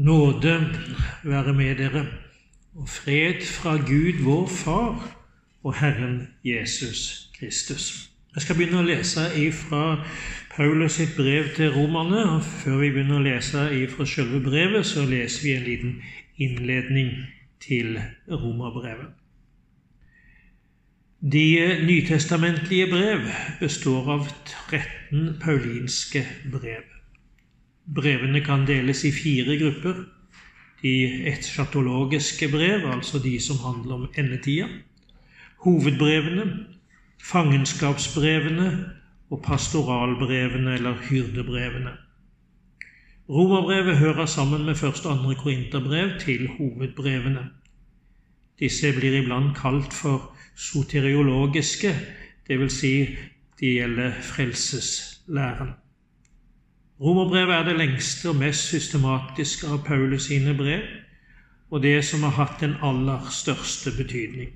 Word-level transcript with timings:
Nåde 0.00 0.66
være 1.24 1.52
med 1.52 1.74
dere, 1.76 2.06
og 2.74 2.88
fred 2.88 3.42
fra 3.44 3.76
Gud 3.76 4.22
vår 4.24 4.46
Far 4.48 5.16
og 5.64 5.74
Herren 5.74 6.28
Jesus 6.44 7.28
Kristus. 7.38 8.10
Jeg 8.34 8.42
skal 8.42 8.56
begynne 8.56 8.80
å 8.80 8.86
lese 8.86 9.26
fra 9.52 9.82
Paulus 10.54 10.96
sitt 10.96 11.12
brev 11.18 11.50
til 11.56 11.74
romerne. 11.74 12.22
og 12.30 12.46
Før 12.62 12.78
vi 12.80 12.88
begynner 12.94 13.18
å 13.18 13.26
lese 13.26 13.66
fra 13.92 14.06
selve 14.08 14.40
brevet, 14.40 14.86
så 14.88 15.04
leser 15.04 15.44
vi 15.44 15.52
en 15.52 15.66
liten 15.68 15.92
innledning 16.38 17.10
til 17.60 17.98
romerbrevet. 18.30 19.12
De 21.20 21.44
nytestamentlige 21.84 22.88
brev 22.88 23.28
består 23.60 24.08
av 24.16 24.32
13 24.70 25.36
paulinske 25.44 26.24
brev. 26.48 26.99
Brevene 27.94 28.40
kan 28.44 28.66
deles 28.66 29.04
i 29.04 29.12
fire 29.12 29.56
grupper. 29.58 30.04
De 30.82 30.92
etsjatologiske 31.28 32.48
brev, 32.48 32.86
altså 32.92 33.18
de 33.18 33.40
som 33.40 33.58
handler 33.64 33.94
om 33.94 34.06
endetida. 34.18 34.68
Hovedbrevene, 35.64 36.46
fangenskapsbrevene 37.22 38.68
og 39.30 39.42
pastoralbrevene 39.44 40.74
eller 40.74 40.94
hyrdebrevene. 41.10 41.92
Romerbrevet 43.30 43.96
hører 43.96 44.26
sammen 44.26 44.64
med 44.66 44.74
første 44.74 45.06
og 45.06 45.18
andre 45.18 45.34
korinterbrev 45.34 46.16
til 46.20 46.48
hovedbrevene. 46.58 47.44
Disse 48.58 48.92
blir 48.92 49.20
iblant 49.20 49.54
kalt 49.56 49.94
for 49.94 50.32
soteriologiske, 50.56 51.94
dvs. 52.48 52.72
Si 52.72 52.94
de 53.60 53.74
gjelder 53.76 54.12
frelseslæren. 54.32 55.79
Romerbrevet 57.00 57.54
er 57.54 57.62
det 57.64 57.76
lengste 57.78 58.28
og 58.28 58.36
mest 58.36 58.66
systematiske 58.68 59.68
av 59.72 59.78
Paulus 59.86 60.26
sine 60.28 60.52
brev, 60.56 60.82
og 61.72 61.80
det 61.82 62.02
som 62.04 62.26
har 62.26 62.34
hatt 62.36 62.60
den 62.60 62.74
aller 62.84 63.30
største 63.32 63.94
betydning. 63.96 64.50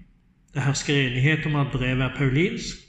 Det 0.53 0.63
hersker 0.63 0.99
enighet 1.07 1.47
om 1.49 1.57
at 1.57 1.73
brevet 1.73 2.05
er 2.05 2.13
paulinsk. 2.19 2.83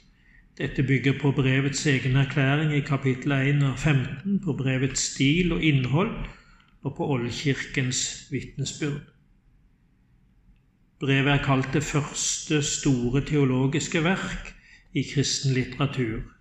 Dette 0.58 0.82
bygger 0.82 1.16
på 1.20 1.32
brevets 1.32 1.86
egen 1.86 2.16
erklæring 2.16 2.74
i 2.76 2.84
kapittel 2.84 3.32
1 3.32 3.64
av 3.64 3.76
15, 3.76 4.38
på 4.44 4.52
brevets 4.60 5.08
stil 5.14 5.52
og 5.56 5.64
innhold 5.64 6.12
og 6.82 6.96
på 6.96 7.08
oldkirkens 7.16 8.28
vitnesbyrd. 8.30 9.00
Brevet 11.00 11.32
er 11.32 11.44
kalt 11.44 11.72
det 11.72 11.84
første 11.84 12.62
store 12.62 13.24
teologiske 13.24 14.04
verk 14.04 14.52
i 14.92 15.02
kristen 15.14 15.56
litteratur 15.56 16.35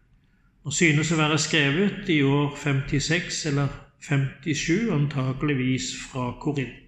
og 0.66 0.74
synes 0.74 1.12
å 1.14 1.20
være 1.20 1.38
skrevet 1.38 2.10
i 2.10 2.22
år 2.26 2.56
56 2.58 3.44
eller 3.52 3.70
57, 4.02 4.90
antakeligvis 4.94 5.92
fra 6.08 6.32
Korint. 6.42 6.82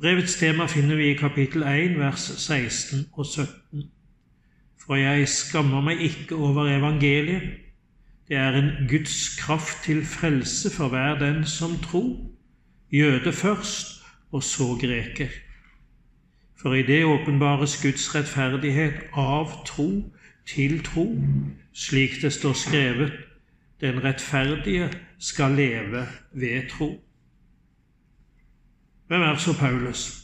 Brevets 0.00 0.38
tema 0.40 0.66
finner 0.66 0.96
vi 0.96 1.10
i 1.10 1.18
kapittel 1.18 1.62
1, 1.62 1.98
vers 2.00 2.22
16 2.40 3.06
og 3.12 3.26
17. 3.26 3.84
For 4.80 4.96
jeg 4.96 5.28
skammer 5.28 5.84
meg 5.84 6.00
ikke 6.02 6.38
over 6.40 6.70
evangeliet. 6.72 7.42
Det 8.30 8.38
er 8.38 8.56
en 8.58 8.70
Guds 8.88 9.36
kraft 9.38 9.84
til 9.84 10.04
frelse 10.06 10.70
for 10.72 10.88
hver 10.88 11.18
den 11.18 11.44
som 11.46 11.76
tror, 11.82 12.16
jøde 12.92 13.32
først, 13.32 14.00
og 14.32 14.42
så 14.42 14.72
greker. 14.80 15.28
For 16.56 16.74
i 16.74 16.82
det 16.86 17.04
åpenbares 17.04 17.76
Guds 17.82 18.14
rettferdighet 18.14 19.10
av 19.12 19.52
tro 19.66 19.90
til 20.46 20.82
tro, 20.84 21.06
slik 21.72 22.22
det 22.22 22.32
står 22.32 22.52
skrevet, 22.52 23.12
den 23.80 24.04
rettferdige 24.04 24.90
skal 25.18 25.50
leve 25.50 26.06
ved 26.32 26.68
tro. 26.70 27.00
Hvem 29.06 29.22
er 29.22 29.36
så 29.36 29.52
Paulus? 29.58 30.20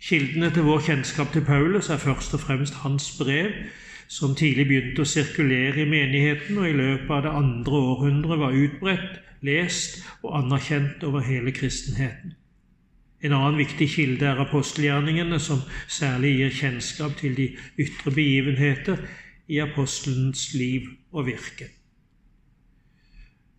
Kildene 0.00 0.50
til 0.50 0.62
vår 0.62 0.80
kjennskap 0.80 1.32
til 1.32 1.44
Paulus 1.44 1.88
er 1.90 1.96
først 1.96 2.34
og 2.34 2.40
fremst 2.40 2.74
hans 2.74 3.18
brev, 3.18 3.50
som 4.08 4.34
tidlig 4.34 4.66
begynte 4.68 5.02
å 5.02 5.08
sirkulere 5.08 5.82
i 5.82 5.88
menigheten 5.90 6.58
og 6.58 6.68
i 6.68 6.74
løpet 6.76 7.10
av 7.10 7.22
det 7.24 7.32
andre 7.38 7.78
århundret 7.90 8.38
var 8.38 8.58
utbredt, 8.64 9.22
lest 9.42 10.02
og 10.22 10.36
anerkjent 10.38 11.04
over 11.04 11.24
hele 11.26 11.52
kristenheten. 11.52 12.36
En 13.24 13.32
annen 13.32 13.58
viktig 13.58 13.88
kilde 13.90 14.26
er 14.28 14.40
apostelgjerningene, 14.44 15.40
som 15.40 15.62
særlig 15.88 16.36
gir 16.36 16.52
kjennskap 16.60 17.16
til 17.18 17.34
de 17.36 17.48
ytre 17.80 18.12
begivenheter 18.12 19.00
i 19.48 19.58
apostelens 19.62 20.54
liv 20.54 20.88
og 21.12 21.26
virke. 21.26 21.70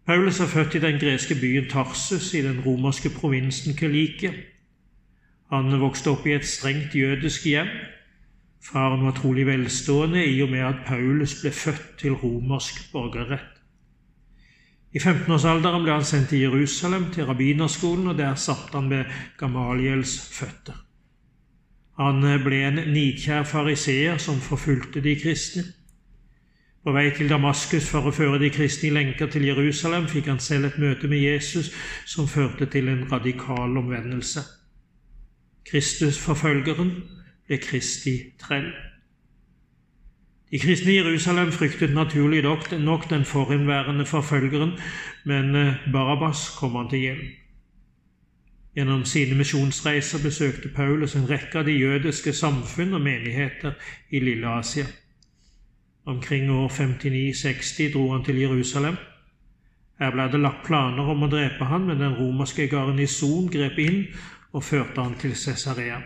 Paulus 0.08 0.40
er 0.40 0.48
født 0.48 0.76
i 0.76 0.80
den 0.80 1.00
greske 1.00 1.36
byen 1.36 1.68
Tarsus 1.70 2.34
i 2.34 2.42
den 2.42 2.62
romerske 2.66 3.10
provinsen 3.10 3.76
Kelike. 3.76 4.32
Han 5.52 5.80
vokste 5.82 6.14
opp 6.14 6.26
i 6.28 6.36
et 6.36 6.48
strengt 6.48 6.96
jødisk 6.96 7.46
hjem. 7.46 7.68
Faren 8.64 9.04
var 9.04 9.16
trolig 9.20 9.46
velstående 9.48 10.24
i 10.26 10.42
og 10.44 10.50
med 10.52 10.64
at 10.64 10.82
Paulus 10.88 11.38
ble 11.42 11.52
født 11.52 11.94
til 12.00 12.16
romersk 12.24 12.92
borgerrett. 12.92 13.54
I 14.96 15.00
15-årsalderen 15.04 15.84
ble 15.84 16.00
han 16.00 16.08
sendt 16.08 16.32
til 16.32 16.46
Jerusalem, 16.48 17.12
til 17.12 17.28
rabbinerskolen, 17.28 18.08
og 18.08 18.18
der 18.18 18.36
satt 18.40 18.72
han 18.74 18.90
ved 18.90 19.12
Gamaliels 19.38 20.16
føtter. 20.32 20.87
Han 21.98 22.22
ble 22.44 22.62
en 22.68 22.78
nidkjær 22.94 23.48
fariseer 23.50 24.20
som 24.22 24.42
forfulgte 24.42 25.02
de 25.02 25.16
kristne. 25.18 25.64
På 26.86 26.94
vei 26.94 27.10
til 27.12 27.28
Damaskus 27.28 27.88
for 27.90 28.06
å 28.08 28.14
føre 28.16 28.38
de 28.40 28.52
kristne 28.54 28.92
i 28.92 28.94
lenker 28.96 29.28
til 29.34 29.48
Jerusalem 29.50 30.06
fikk 30.08 30.30
han 30.32 30.40
selv 30.40 30.70
et 30.70 30.78
møte 30.80 31.10
med 31.12 31.20
Jesus 31.20 31.72
som 32.06 32.30
førte 32.32 32.70
til 32.72 32.88
en 32.88 33.02
radikal 33.12 33.74
omvendelse. 33.82 34.46
Kristusforfølgeren 35.68 36.94
ble 37.48 37.60
Kristi 37.60 38.14
trell. 38.40 38.70
De 40.48 40.62
kristne 40.64 40.94
i 40.94 41.02
Jerusalem 41.02 41.52
fryktet 41.52 41.92
naturlig 41.98 42.46
nok 42.46 43.10
den 43.10 43.26
forhenværende 43.26 44.06
forfølgeren, 44.06 44.78
men 45.26 45.52
Barabas 45.52 45.92
Barabbas 45.92 46.48
kom 46.60 46.80
han 46.80 46.90
til 46.94 47.00
hjelp. 47.00 47.47
Gjennom 48.78 49.08
sine 49.10 49.34
misjonsreiser 49.34 50.22
besøkte 50.22 50.70
Paulus 50.70 51.16
en 51.18 51.26
rekke 51.26 51.64
av 51.64 51.66
de 51.66 51.74
jødiske 51.74 52.30
samfunn 52.38 52.94
og 52.94 53.02
menigheter 53.02 53.74
i 54.14 54.20
Lille 54.22 54.52
Asia. 54.54 54.86
Omkring 56.06 56.52
år 56.54 56.70
59-60 56.70 57.94
dro 57.96 58.12
han 58.12 58.24
til 58.24 58.38
Jerusalem. 58.44 59.00
Her 59.98 60.14
ble 60.14 60.28
det 60.30 60.44
lagt 60.44 60.62
planer 60.68 61.10
om 61.10 61.26
å 61.26 61.32
drepe 61.32 61.66
han, 61.66 61.88
men 61.90 61.98
den 62.04 62.14
romerske 62.20 62.68
garnison 62.70 63.50
grep 63.50 63.82
inn 63.82 64.04
og 64.54 64.64
førte 64.70 65.02
han 65.02 65.18
til 65.18 65.34
Cesarea. 65.34 65.98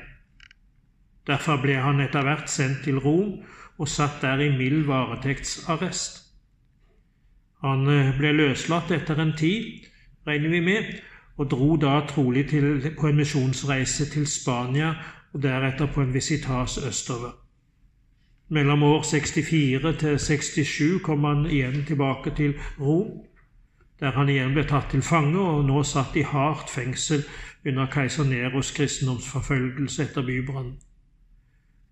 Derfor 1.28 1.59
ble 1.59 1.76
han 1.76 2.00
etter 2.00 2.24
hvert 2.24 2.50
sendt 2.50 2.86
til 2.88 3.03
Rom 3.03 3.42
og 3.82 3.88
satt 3.92 4.24
der 4.24 4.40
i 4.48 4.50
mild 4.56 4.88
varetektsarrest. 4.88 6.22
Han 7.68 7.84
eh, 7.92 8.16
ble 8.16 8.32
løslatt 8.32 8.96
etter 8.96 9.20
en 9.20 9.36
tid, 9.38 9.90
regner 10.26 10.56
vi 10.56 10.64
med, 10.66 10.94
og 11.38 11.52
dro 11.52 11.75
da 11.75 12.02
trolig 12.09 12.50
til, 12.50 12.92
på 13.00 13.08
en 13.08 13.16
misjonsreise 13.16 14.09
til 14.09 14.28
Spania 14.28 14.94
og 15.34 15.44
deretter 15.44 15.88
på 15.94 16.02
en 16.02 16.14
visitas 16.14 16.78
østover. 16.88 17.31
Mellom 18.50 18.84
år 18.84 19.02
64 19.03 19.97
til 20.00 20.20
67 20.20 21.02
kom 21.03 21.24
han 21.24 21.46
igjen 21.46 21.86
tilbake 21.88 22.36
til 22.36 22.53
Rom, 22.80 23.22
der 24.00 24.12
han 24.12 24.30
igjen 24.30 24.53
ble 24.53 24.66
tatt 24.68 24.90
til 24.91 25.02
fange 25.02 25.40
og 25.40 25.66
nå 25.66 25.84
satt 25.88 26.18
i 26.20 26.25
hardt 26.28 26.70
fengsel 26.70 27.24
under 27.66 27.88
keiser 27.94 28.28
Neros 28.28 28.72
kristendomsforfølgelse 28.75 30.03
etter 30.03 30.25
bybrannen. 30.25 30.79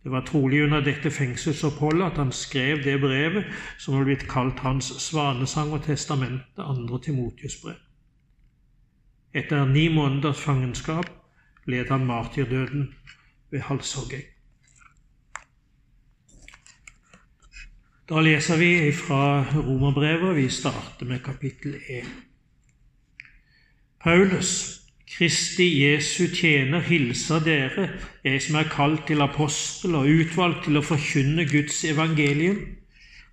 Det 0.04 0.12
var 0.12 0.25
trolig 0.25 0.64
under 0.64 0.81
dette 0.81 1.12
fengselsoppholdet 1.12 2.06
at 2.06 2.18
han 2.18 2.31
skrev 2.31 2.84
det 2.84 3.00
brevet 3.02 3.46
som 3.78 3.98
var 3.98 4.08
blitt 4.08 4.28
kalt 4.31 4.60
hans 4.64 4.94
svanesang 5.04 5.74
og 5.75 5.84
testament, 5.84 6.42
det 6.56 6.66
andre 6.66 7.00
Timotius 7.04 7.60
brev. 7.64 7.80
Etter 9.34 9.66
ni 9.66 9.88
måneders 9.94 10.42
fangenskap 10.42 11.10
led 11.70 11.90
han 11.90 12.06
martyrdøden 12.06 12.96
ved 13.52 13.60
halshogging. 13.60 14.24
Da 18.10 18.22
leser 18.26 18.58
vi 18.58 18.92
fra 18.92 19.46
Romerbrevet, 19.54 20.36
vi 20.36 20.50
starter 20.50 21.06
med 21.06 21.20
kapittel 21.20 21.76
1. 21.76 22.06
Paulus, 24.02 24.81
Kristi 25.18 25.84
Jesu 25.84 26.28
tjener, 26.34 26.80
hilser 26.80 27.40
dere, 27.46 27.90
jeg 28.24 28.42
som 28.42 28.56
er 28.56 28.72
kalt 28.72 29.06
til 29.08 29.22
apostel 29.22 29.96
og 29.96 30.10
utvalgt 30.10 30.64
til 30.66 30.80
å 30.80 30.86
forkynne 30.86 31.46
Guds 31.50 31.84
evangelium, 31.86 32.58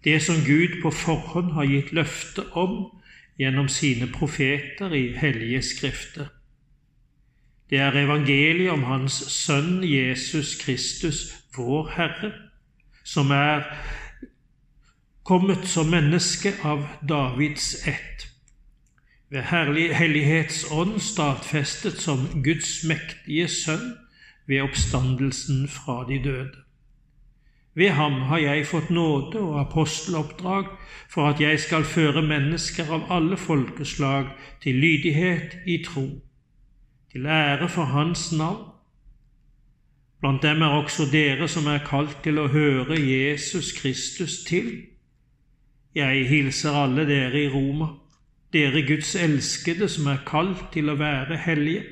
det 0.04 0.20
som 0.22 0.44
Gud 0.44 0.76
på 0.82 0.93
forhånd 0.93 1.54
har 1.56 1.69
gitt 1.72 1.93
løfte 1.96 2.44
om 2.52 2.76
gjennom 3.38 3.68
sine 3.68 4.06
profeter 4.12 4.92
i 4.94 5.12
hellige 5.16 5.62
skrifter. 5.62 6.26
Det 7.70 7.78
er 7.78 7.96
evangeliet 7.98 8.70
om 8.70 8.84
Hans 8.84 9.12
Sønn 9.12 9.84
Jesus 9.84 10.54
Kristus, 10.60 11.34
vår 11.56 11.90
Herre, 11.96 12.32
som 13.04 13.30
er 13.30 13.64
kommet 15.26 15.66
som 15.66 15.90
menneske 15.90 16.54
av 16.62 16.86
Davids 17.08 17.74
ett. 17.86 18.32
ved 19.30 19.42
hellighetsånd 19.92 21.00
stadfestet 21.02 21.98
som 21.98 22.28
Guds 22.44 22.84
mektige 22.86 23.48
sønn 23.50 23.96
ved 24.46 24.62
oppstandelsen 24.62 25.66
fra 25.68 26.04
de 26.08 26.20
døde. 26.22 26.65
Ved 27.76 27.90
ham 27.90 28.12
har 28.12 28.38
jeg 28.40 28.67
fått 28.67 28.90
nåde 28.90 29.40
og 29.40 29.58
aposteloppdrag 29.61 30.70
for 31.12 31.28
at 31.28 31.40
jeg 31.40 31.61
skal 31.61 31.84
føre 31.84 32.23
mennesker 32.25 32.88
av 32.88 33.11
alle 33.12 33.37
folkeslag 33.37 34.31
til 34.62 34.78
lydighet 34.81 35.58
i 35.69 35.82
tro, 35.84 36.06
til 37.12 37.26
ære 37.26 37.69
for 37.69 37.84
Hans 37.93 38.31
navn. 38.32 38.62
Blant 40.20 40.43
dem 40.43 40.62
er 40.64 40.73
også 40.78 41.05
dere 41.12 41.49
som 41.52 41.69
er 41.69 41.84
kalt 41.84 42.17
til 42.25 42.40
å 42.40 42.49
høre 42.49 42.96
Jesus 42.96 43.75
Kristus 43.76 44.38
til. 44.49 44.70
Jeg 45.94 46.25
hilser 46.31 46.72
alle 46.72 47.05
dere 47.05 47.43
i 47.43 47.50
Roma, 47.52 47.90
dere 48.56 48.87
Guds 48.88 49.12
elskede 49.20 49.88
som 49.93 50.08
er 50.08 50.25
kalt 50.25 50.64
til 50.72 50.88
å 50.88 50.96
være 50.96 51.37
hellige. 51.44 51.84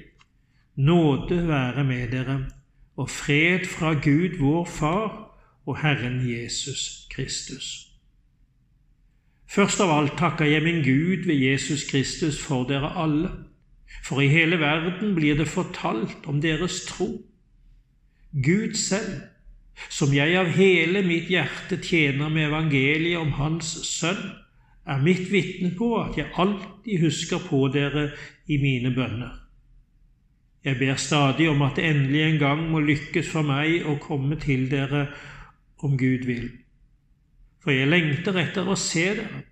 Nåde 0.81 1.43
være 1.49 1.85
med 1.85 2.09
dere, 2.17 2.39
og 2.97 3.13
fred 3.13 3.69
fra 3.69 3.93
Gud 4.01 4.41
vår 4.41 4.65
Far 4.65 5.24
og 5.67 5.79
Herren 5.81 6.21
Jesus 6.29 7.09
Kristus. 7.15 7.89
Først 9.55 9.81
av 9.81 9.93
alt 9.95 10.17
takker 10.19 10.49
jeg 10.49 10.65
min 10.65 10.83
Gud 10.83 11.27
ved 11.29 11.37
Jesus 11.39 11.85
Kristus 11.91 12.41
for 12.43 12.67
dere 12.69 12.91
alle, 12.99 13.31
for 14.05 14.21
i 14.21 14.29
hele 14.29 14.59
verden 14.59 15.15
blir 15.15 15.39
det 15.39 15.49
fortalt 15.49 16.27
om 16.27 16.41
deres 16.43 16.83
tro. 16.89 17.23
Gud 18.35 18.75
selv, 18.75 19.21
som 19.91 20.15
jeg 20.15 20.35
av 20.39 20.51
hele 20.57 21.05
mitt 21.07 21.31
hjerte 21.31 21.79
tjener 21.83 22.29
med 22.29 22.49
evangeliet 22.49 23.21
om 23.21 23.33
Hans 23.39 23.77
Sønn, 23.87 24.33
er 24.85 25.01
mitt 25.01 25.31
vitne 25.33 25.71
på 25.79 25.95
at 26.03 26.19
jeg 26.19 26.33
alltid 26.37 27.01
husker 27.01 27.41
på 27.49 27.69
dere 27.73 28.11
i 28.51 28.59
mine 28.61 28.91
bønner. 28.95 29.41
Jeg 30.65 30.79
ber 30.81 30.97
stadig 30.97 31.49
om 31.49 31.63
at 31.63 31.77
det 31.77 31.85
endelig 31.85 32.23
en 32.25 32.39
gang 32.41 32.67
må 32.73 32.81
lykkes 32.81 33.29
for 33.29 33.45
meg 33.47 33.85
å 33.87 33.99
komme 34.01 34.37
til 34.41 34.67
dere 34.71 35.07
om 35.82 35.99
Gud 35.99 36.26
vil. 36.26 36.50
For 37.65 37.73
jeg 37.73 37.88
lengter 37.88 38.37
etter 38.37 38.69
å 38.69 38.76
se 38.79 39.05
dere, 39.17 39.44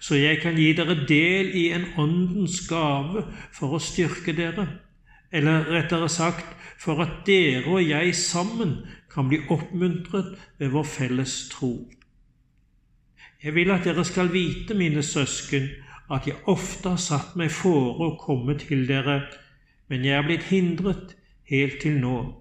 så 0.00 0.16
jeg 0.16 0.38
kan 0.40 0.56
gi 0.56 0.70
dere 0.72 0.96
del 1.08 1.50
i 1.60 1.66
en 1.76 1.84
åndens 2.00 2.62
gave 2.68 3.26
for 3.52 3.76
å 3.76 3.82
styrke 3.82 4.32
dere, 4.36 4.66
eller 5.30 5.68
rettere 5.68 6.08
sagt 6.08 6.56
for 6.80 7.02
at 7.04 7.20
dere 7.26 7.66
og 7.68 7.82
jeg 7.84 8.14
sammen 8.16 8.78
kan 9.12 9.28
bli 9.28 9.42
oppmuntret 9.52 10.38
ved 10.58 10.72
vår 10.72 10.88
felles 10.88 11.36
tro. 11.52 11.74
Jeg 13.42 13.54
vil 13.56 13.70
at 13.72 13.84
dere 13.84 14.04
skal 14.04 14.32
vite, 14.32 14.74
mine 14.74 15.02
søsken, 15.04 15.68
at 16.10 16.26
jeg 16.26 16.40
ofte 16.50 16.96
har 16.96 17.00
satt 17.00 17.36
meg 17.38 17.52
fore 17.54 18.08
å 18.08 18.18
komme 18.20 18.56
til 18.60 18.86
dere, 18.88 19.22
men 19.88 20.04
jeg 20.04 20.16
er 20.16 20.26
blitt 20.26 20.48
hindret 20.48 21.16
helt 21.50 21.80
til 21.82 22.00
nå 22.00 22.39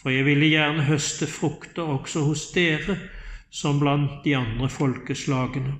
for 0.00 0.12
jeg 0.14 0.24
ville 0.24 0.48
gjerne 0.48 0.86
høste 0.88 1.28
frukter 1.28 1.82
også 1.96 2.24
hos 2.24 2.46
dere, 2.54 2.96
som 3.50 3.80
blant 3.80 4.22
de 4.24 4.36
andre 4.36 4.68
folkeslagene. 4.72 5.74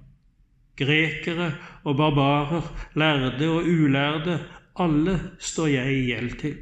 Grekere 0.76 1.52
og 1.84 1.96
barbarer, 1.96 2.67
lærde 2.94 3.49
og 3.49 3.64
ulærde, 3.64 4.40
alle 4.81 5.20
står 5.38 5.67
jeg 5.67 5.93
i 5.93 6.05
gjeld 6.11 6.37
til. 6.40 6.56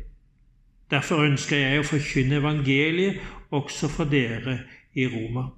Derfor 0.91 1.25
ønsker 1.27 1.59
jeg 1.59 1.81
å 1.81 1.87
forkynne 1.87 2.39
evangeliet 2.41 3.19
også 3.55 3.91
for 3.93 4.09
dere 4.09 4.61
i 4.95 5.07
Roma. 5.11 5.49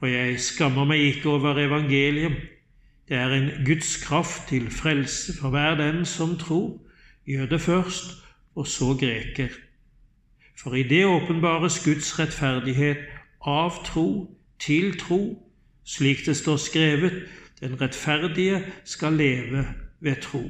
For 0.00 0.10
jeg 0.10 0.40
skammer 0.40 0.88
meg 0.88 1.06
ikke 1.06 1.34
over 1.36 1.58
evangeliet. 1.60 2.36
Det 3.08 3.18
er 3.18 3.32
en 3.34 3.50
Guds 3.66 3.96
kraft 4.04 4.48
til 4.48 4.70
frelse 4.70 5.34
for 5.38 5.52
hver 5.52 5.74
den 5.80 6.04
som 6.06 6.36
tror, 6.38 6.78
gjør 7.26 7.50
det 7.50 7.60
først, 7.60 8.14
og 8.54 8.66
så 8.66 8.94
greker. 8.94 9.50
For 10.62 10.74
i 10.74 10.82
det 10.82 11.04
åpenbares 11.04 11.84
Guds 11.84 12.18
rettferdighet 12.18 12.98
av 13.40 13.78
tro 13.84 14.36
til 14.60 14.98
tro, 15.00 15.20
slik 15.84 16.26
det 16.26 16.36
står 16.36 16.56
skrevet, 16.60 17.22
den 17.60 17.80
rettferdige 17.80 18.60
skal 18.84 19.16
leve 19.16 19.64
ved 20.00 20.20
tro. 20.22 20.42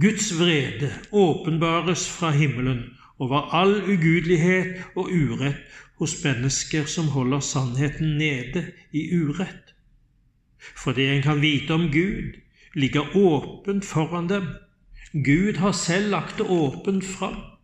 Guds 0.00 0.32
vrede 0.38 0.90
åpenbares 1.12 2.08
fra 2.10 2.30
himmelen 2.30 2.82
over 3.18 3.54
all 3.54 3.78
ugudelighet 3.82 4.82
og 4.96 5.08
urett 5.08 5.62
hos 5.98 6.18
mennesker 6.24 6.84
som 6.84 7.08
holder 7.08 7.40
sannheten 7.40 8.18
nede 8.18 8.66
i 8.92 9.08
urett. 9.14 9.74
For 10.58 10.92
det 10.92 11.08
en 11.08 11.22
kan 11.22 11.40
vite 11.40 11.70
om 11.70 11.88
Gud, 11.92 12.34
ligger 12.74 13.16
åpent 13.16 13.84
foran 13.84 14.28
dem. 14.28 14.46
Gud 15.12 15.56
har 15.56 15.72
selv 15.72 16.10
lagt 16.10 16.38
det 16.38 16.46
åpent 16.50 17.04
fram. 17.04 17.55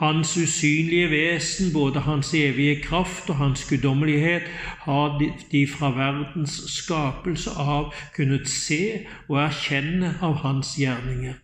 Hans 0.00 0.36
usynlige 0.36 1.10
vesen, 1.10 1.72
både 1.72 2.00
hans 2.00 2.34
evige 2.34 2.80
kraft 2.82 3.30
og 3.30 3.36
hans 3.36 3.64
guddommelighet, 3.68 4.42
har 4.86 5.18
de 5.52 5.66
fra 5.68 5.90
verdens 5.92 6.54
skapelse 6.72 7.50
av 7.50 7.90
kunnet 8.16 8.48
se 8.48 9.04
og 9.28 9.42
erkjenne 9.42 10.14
av 10.24 10.38
hans 10.40 10.70
gjerninger. 10.80 11.34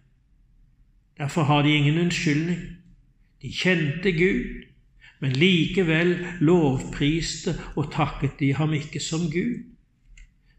Derfor 1.19 1.43
har 1.43 1.63
de 1.63 1.75
ingen 1.77 1.99
unnskyldning. 1.99 2.63
De 3.43 3.53
kjente 3.53 4.13
Gud, 4.13 4.65
men 5.21 5.37
likevel 5.37 6.17
lovpriste 6.41 7.59
og 7.77 7.93
takket 7.93 8.41
de 8.41 8.55
ham 8.55 8.73
ikke 8.73 9.01
som 9.01 9.29
Gud. 9.33 9.69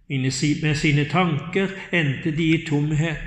Med 0.10 0.76
sine 0.76 1.10
tanker 1.10 1.74
endte 1.92 2.32
de 2.32 2.54
i 2.54 2.62
tomhet, 2.66 3.26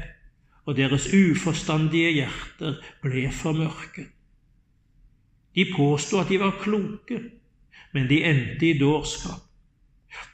og 0.65 0.77
deres 0.77 1.11
uforstandige 1.11 2.15
hjerter 2.23 2.79
ble 3.03 3.27
formørket. 3.35 4.15
De 5.55 5.67
påsto 5.77 6.21
at 6.21 6.29
de 6.29 6.39
var 6.39 6.59
kloke, 6.63 7.21
men 7.93 8.09
de 8.09 8.23
endte 8.25 8.67
i 8.71 8.79
dårskap. 8.79 9.47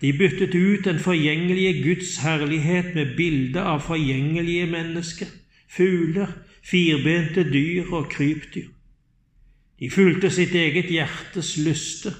De 0.01 0.13
byttet 0.13 0.55
ut 0.55 0.85
den 0.85 0.99
forgjengelige 0.99 1.83
Guds 1.83 2.17
herlighet 2.19 2.95
med 2.95 3.17
bilde 3.17 3.63
av 3.63 3.81
forgjengelige 3.85 4.67
mennesker, 4.67 5.29
fugler, 5.69 6.33
firbente 6.65 7.45
dyr 7.53 7.93
og 7.93 8.09
krypdyr. 8.13 8.71
De 9.81 9.91
fulgte 9.91 10.31
sitt 10.33 10.55
eget 10.57 10.89
hjertes 10.91 11.57
lyster. 11.61 12.15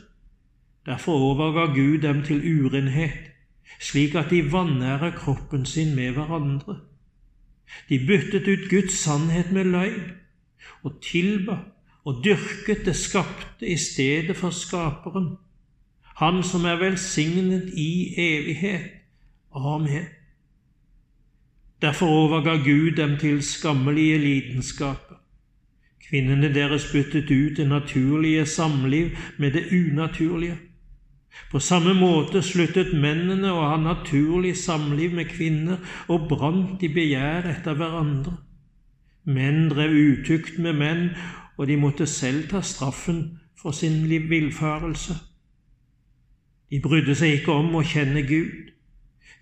Derfor 0.87 1.13
overga 1.33 1.73
Gud 1.75 2.03
dem 2.05 2.23
til 2.23 2.45
urenhet, 2.45 3.33
slik 3.81 4.15
at 4.15 4.31
de 4.31 4.45
vanærer 4.53 5.17
kroppen 5.17 5.65
sin 5.67 5.95
med 5.97 6.13
hverandre. 6.13 6.79
De 7.89 7.99
byttet 8.07 8.49
ut 8.49 8.69
Guds 8.71 8.99
sannhet 9.01 9.53
med 9.53 9.73
løgn 9.73 10.13
og 10.85 11.01
tilba 11.03 11.59
og 12.07 12.23
dyrket 12.25 12.85
det 12.87 12.97
skapte 12.97 13.67
i 13.67 13.77
stedet 13.77 14.37
for 14.37 14.51
Skaperen, 14.51 15.37
Han 16.17 16.43
som 16.43 16.65
er 16.65 16.79
velsignet 16.81 17.73
i 17.77 18.15
evighet. 18.17 18.81
Amen. 19.55 20.07
Derfor 21.83 22.07
overga 22.07 22.57
Gud 22.57 22.97
dem 22.97 23.19
til 23.21 23.43
skammelige 23.43 24.19
lidenskaper. 24.19 25.21
Kvinnene 26.09 26.55
deres 26.55 26.93
byttet 26.93 27.31
ut 27.31 27.57
det 27.57 27.69
naturlige 27.69 28.47
samliv 28.47 29.11
med 29.39 29.53
det 29.53 29.65
unaturlige. 29.73 30.57
På 31.51 31.59
samme 31.59 31.95
måte 31.95 32.43
sluttet 32.43 32.95
mennene 32.95 33.53
å 33.53 33.65
ha 33.69 33.77
naturlig 33.77 34.57
samliv 34.57 35.13
med 35.13 35.29
kvinner 35.31 35.83
og 36.09 36.29
brant 36.31 36.83
i 36.83 36.89
begjær 36.89 37.51
etter 37.51 37.77
hverandre. 37.77 38.39
Menn 39.25 39.69
drev 39.69 39.91
utukt 39.91 40.59
med 40.59 40.79
menn 40.81 41.11
og 41.57 41.67
de 41.67 41.77
måtte 41.77 42.07
selv 42.07 42.49
ta 42.51 42.61
straffen 42.61 43.41
for 43.57 43.71
sin 43.71 44.05
villfarelse. 44.11 45.15
De 46.71 46.81
brydde 46.81 47.15
seg 47.15 47.39
ikke 47.39 47.55
om 47.55 47.77
å 47.79 47.85
kjenne 47.87 48.23
Gud. 48.27 48.73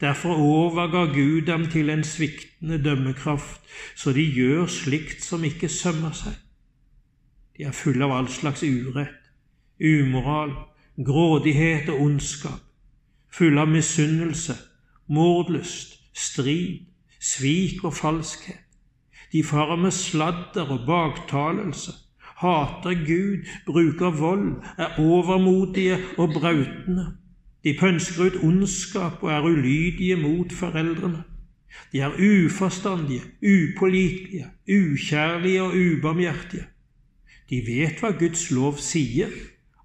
Derfor 0.00 0.36
overga 0.36 1.06
Gud 1.14 1.46
dem 1.46 1.66
til 1.70 1.90
en 1.90 2.04
sviktende 2.04 2.80
dømmekraft, 2.82 3.60
så 3.96 4.12
de 4.12 4.24
gjør 4.24 4.66
slikt 4.66 5.24
som 5.24 5.44
ikke 5.44 5.68
sømmer 5.68 6.12
seg. 6.12 6.34
De 7.56 7.64
er 7.64 7.76
fulle 7.76 8.04
av 8.04 8.12
all 8.16 8.28
slags 8.28 8.64
urett, 8.66 9.30
umoral, 9.78 10.52
grådighet 10.98 11.88
og 11.94 12.00
ondskap, 12.08 12.60
fulle 13.30 13.62
av 13.62 13.70
misunnelse, 13.70 14.56
mordlyst, 15.06 16.00
strid, 16.14 16.86
svik 17.20 17.84
og 17.84 17.94
falskhet. 17.94 18.60
De 19.32 19.42
farer 19.42 19.78
med 19.80 19.94
sladder 19.94 20.70
og 20.70 20.86
baktalelse, 20.86 21.94
hater 22.36 22.94
Gud, 23.06 23.46
bruker 23.66 24.10
vold, 24.10 24.62
er 24.78 24.98
overmodige 24.98 25.98
og 26.18 26.32
brautende. 26.34 27.06
De 27.64 27.76
pønsker 27.80 28.24
ut 28.24 28.42
ondskap 28.44 29.22
og 29.22 29.30
er 29.32 29.40
ulydige 29.40 30.16
mot 30.16 30.52
foreldrene. 30.52 31.22
De 31.92 32.00
er 32.00 32.10
uforstandige, 32.18 33.22
upålitelige, 33.42 34.46
ukjærlige 34.68 35.62
og 35.62 35.72
ubarmhjertige. 35.74 36.66
De 37.50 37.62
vet 37.66 38.00
hva 38.00 38.10
Guds 38.18 38.50
lov 38.50 38.78
sier, 38.78 39.30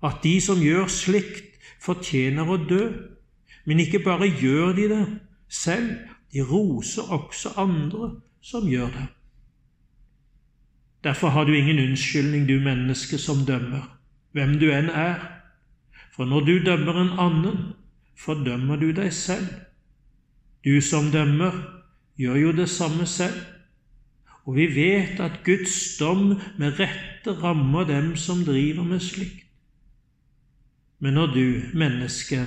at 0.03 0.21
de 0.23 0.39
som 0.41 0.61
gjør 0.63 0.87
slikt, 0.91 1.45
fortjener 1.81 2.49
å 2.49 2.57
dø. 2.69 2.83
Men 3.65 3.79
ikke 3.83 4.03
bare 4.03 4.29
gjør 4.41 4.73
de 4.75 4.89
det, 4.91 5.05
selv, 5.49 5.89
de 6.33 6.43
roser 6.45 7.09
også 7.11 7.55
andre 7.57 8.11
som 8.41 8.67
gjør 8.69 8.91
det. 8.95 9.07
Derfor 11.03 11.29
har 11.29 11.45
du 11.45 11.53
ingen 11.55 11.79
unnskyldning, 11.79 12.47
du 12.47 12.59
menneske 12.59 13.17
som 13.17 13.45
dømmer, 13.47 13.85
hvem 14.35 14.57
du 14.59 14.67
enn 14.71 14.89
er. 14.91 15.21
For 16.15 16.27
når 16.27 16.45
du 16.45 16.55
dømmer 16.65 17.01
en 17.01 17.13
annen, 17.19 17.59
fordømmer 18.19 18.75
du 18.75 18.91
deg 18.91 19.13
selv. 19.15 19.47
Du 20.65 20.81
som 20.83 21.11
dømmer, 21.11 21.55
gjør 22.19 22.35
jo 22.35 22.51
det 22.51 22.67
samme 22.69 23.05
selv. 23.07 23.39
Og 24.43 24.55
vi 24.57 24.67
vet 24.75 25.19
at 25.23 25.39
Guds 25.45 25.97
dom 25.99 26.33
med 26.59 26.79
rette 26.79 27.35
rammer 27.43 27.87
dem 27.87 28.15
som 28.19 28.43
driver 28.43 28.83
med 28.83 28.99
slikt. 28.99 29.45
Men 30.99 31.13
når 31.15 31.27
du, 31.31 31.61
menneske, 31.79 32.43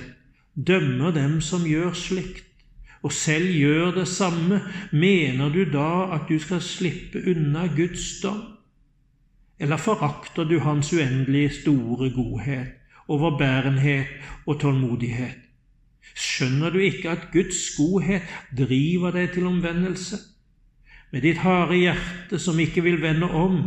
dømmer 0.53 1.11
dem 1.11 1.39
som 1.41 1.65
gjør 1.65 1.95
slikt, 1.97 2.52
og 3.03 3.11
selv 3.11 3.51
gjør 3.51 3.91
det 3.91 4.07
samme, 4.07 4.61
mener 4.91 5.49
du 5.51 5.63
da 5.67 6.15
at 6.15 6.29
du 6.29 6.37
skal 6.39 6.61
slippe 6.63 7.19
unna 7.27 7.67
Guds 7.75 8.21
dom? 8.23 8.41
Eller 9.59 9.77
forakter 9.77 10.43
du 10.43 10.59
Hans 10.59 10.93
uendelig 10.93 11.51
store 11.61 12.09
godhet, 12.15 12.67
overbærenhet 13.07 14.05
og 14.47 14.59
tålmodighet? 14.59 15.39
Skjønner 16.15 16.69
du 16.69 16.79
ikke 16.79 17.09
at 17.09 17.27
Guds 17.33 17.75
godhet 17.77 18.21
driver 18.57 19.11
deg 19.11 19.33
til 19.33 19.47
omvendelse? 19.47 20.19
Med 21.13 21.21
ditt 21.21 21.43
harde 21.43 21.77
hjerte 21.77 22.39
som 22.41 22.57
ikke 22.59 22.81
vil 22.81 23.01
vende 23.01 23.27
om, 23.29 23.59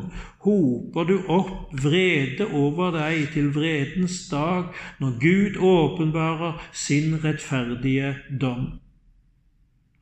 hoper 0.42 1.06
du 1.06 1.20
opp 1.30 1.76
vrede 1.82 2.48
over 2.50 2.90
deg 2.96 3.28
til 3.36 3.52
vredens 3.54 4.16
dag, 4.32 4.72
når 4.98 5.12
Gud 5.22 5.60
åpenbarer 5.62 6.58
sin 6.74 7.14
rettferdige 7.22 8.16
dom. 8.40 8.80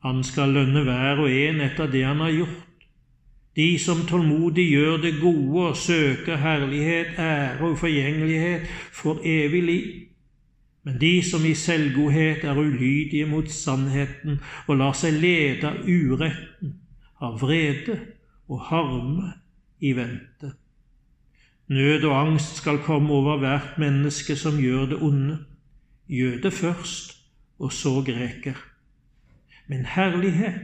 Han 0.05 0.25
skal 0.25 0.53
lønne 0.53 0.85
hver 0.85 1.23
og 1.25 1.33
en 1.33 1.61
etter 1.65 1.89
det 1.91 2.05
han 2.05 2.21
har 2.21 2.33
gjort. 2.35 2.63
De 3.57 3.69
som 3.79 4.03
tålmodig 4.09 4.67
gjør 4.69 4.97
det 5.01 5.13
gode 5.21 5.69
og 5.69 5.77
søker 5.77 6.37
herlighet, 6.37 7.15
ære 7.19 7.69
og 7.69 7.79
forgjengelighet, 7.79 8.67
får 8.93 9.23
evig 9.25 9.63
liv. 9.63 9.87
Men 10.85 10.99
de 11.01 11.23
som 11.23 11.45
i 11.47 11.55
selvgodhet 11.55 12.45
er 12.45 12.59
ulydige 12.59 13.27
mot 13.27 13.49
sannheten 13.49 14.43
og 14.67 14.77
lar 14.77 14.93
seg 14.99 15.17
lede 15.23 15.71
av 15.71 15.87
uretten, 15.89 16.75
har 17.23 17.39
vrede 17.41 17.97
og 18.51 18.61
harme 18.69 19.31
i 19.81 19.95
vente. 19.97 20.53
Nød 21.73 22.05
og 22.05 22.19
angst 22.19 22.61
skal 22.61 22.83
komme 22.85 23.15
over 23.15 23.39
hvert 23.41 23.79
menneske 23.81 24.37
som 24.37 24.61
gjør 24.61 24.91
det 24.93 25.01
onde, 25.01 25.39
jøde 26.09 26.51
først 26.51 27.17
og 27.59 27.73
så 27.73 28.03
greker. 28.05 28.74
Men 29.67 29.85
herlighet, 29.85 30.61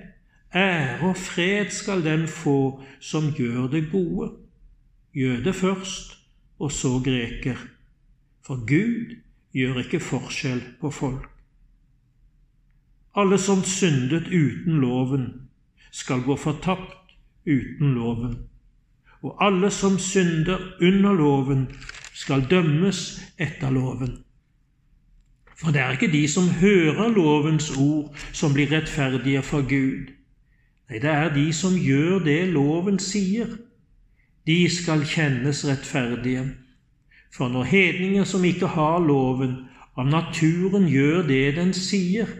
ære 0.54 1.00
og 1.08 1.16
fred 1.16 1.70
skal 1.70 2.04
den 2.04 2.28
få 2.28 2.82
som 3.00 3.32
gjør 3.32 3.68
det 3.72 3.88
gode, 3.92 4.32
jøde 5.14 5.52
først 5.52 6.18
og 6.58 6.72
så 6.72 7.00
greker. 7.04 7.56
For 8.46 8.60
Gud 8.66 9.16
gjør 9.52 9.78
ikke 9.78 10.00
forskjell 10.00 10.62
på 10.80 10.90
folk. 10.90 11.28
Alle 13.16 13.38
som 13.38 13.62
syndet 13.64 14.28
uten 14.30 14.80
loven, 14.80 15.26
skal 15.90 16.22
gå 16.22 16.36
fortapt 16.36 17.16
uten 17.46 17.94
loven. 17.94 18.36
Og 19.22 19.36
alle 19.44 19.70
som 19.70 19.98
synder 19.98 20.58
under 20.80 21.12
loven, 21.12 21.68
skal 22.14 22.46
dømmes 22.50 23.20
etter 23.38 23.70
loven. 23.70 24.18
For 25.60 25.70
det 25.70 25.80
er 25.80 25.90
ikke 25.92 26.12
de 26.12 26.28
som 26.28 26.48
hører 26.48 27.08
lovens 27.12 27.70
ord, 27.76 28.14
som 28.32 28.52
blir 28.52 28.70
rettferdige 28.72 29.42
for 29.42 29.60
Gud. 29.60 30.08
Nei, 30.90 30.98
det 30.98 31.10
er 31.10 31.34
de 31.34 31.52
som 31.52 31.76
gjør 31.76 32.22
det 32.24 32.38
loven 32.54 32.98
sier. 32.98 33.58
De 34.48 34.64
skal 34.72 35.04
kjennes 35.04 35.60
rettferdige. 35.68 36.46
For 37.34 37.48
når 37.48 37.68
hedninger 37.68 38.24
som 38.24 38.44
ikke 38.44 38.72
har 38.72 38.98
loven, 39.04 39.58
av 39.96 40.08
naturen 40.08 40.88
gjør 40.88 41.26
det 41.28 41.44
den 41.58 41.74
sier, 41.76 42.30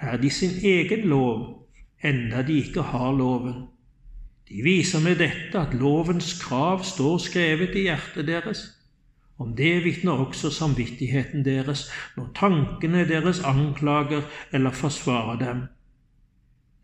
er 0.00 0.16
de 0.22 0.30
sin 0.30 0.54
egen 0.62 1.08
lov, 1.10 1.66
enda 2.04 2.42
de 2.46 2.60
ikke 2.62 2.84
har 2.92 3.10
loven. 3.12 3.66
De 4.48 4.62
viser 4.62 5.02
med 5.02 5.18
dette 5.18 5.58
at 5.58 5.74
lovens 5.74 6.34
krav 6.42 6.84
står 6.84 7.18
skrevet 7.26 7.74
i 7.74 7.88
hjertet 7.88 8.26
deres. 8.28 8.64
Om 9.42 9.56
det 9.58 9.74
vitner 9.84 10.22
også 10.22 10.52
samvittigheten 10.54 11.44
deres 11.44 11.88
når 12.16 12.30
tankene 12.38 13.04
deres 13.08 13.42
anklager 13.42 14.22
eller 14.52 14.70
forsvarer 14.70 15.38
dem. 15.42 15.62